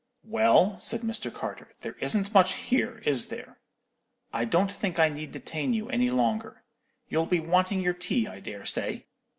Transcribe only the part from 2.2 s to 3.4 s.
much here, is